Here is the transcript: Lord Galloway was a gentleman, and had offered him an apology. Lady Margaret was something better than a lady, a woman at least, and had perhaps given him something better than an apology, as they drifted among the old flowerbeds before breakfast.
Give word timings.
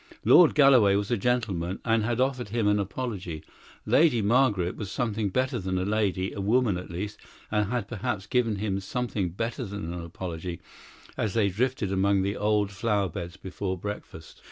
Lord 0.25 0.55
Galloway 0.55 0.95
was 0.95 1.11
a 1.11 1.15
gentleman, 1.15 1.79
and 1.85 2.01
had 2.03 2.19
offered 2.19 2.49
him 2.49 2.67
an 2.67 2.79
apology. 2.79 3.43
Lady 3.85 4.19
Margaret 4.23 4.75
was 4.75 4.89
something 4.89 5.29
better 5.29 5.59
than 5.59 5.77
a 5.77 5.85
lady, 5.85 6.31
a 6.33 6.41
woman 6.41 6.75
at 6.75 6.89
least, 6.89 7.19
and 7.51 7.67
had 7.69 7.87
perhaps 7.87 8.25
given 8.25 8.55
him 8.55 8.79
something 8.79 9.29
better 9.29 9.63
than 9.63 9.93
an 9.93 10.01
apology, 10.03 10.59
as 11.17 11.35
they 11.35 11.49
drifted 11.49 11.91
among 11.91 12.23
the 12.23 12.35
old 12.35 12.71
flowerbeds 12.71 13.37
before 13.39 13.77
breakfast. 13.77 14.39